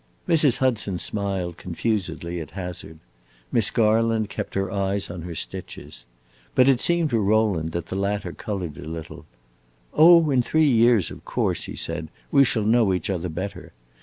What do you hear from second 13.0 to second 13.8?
other better.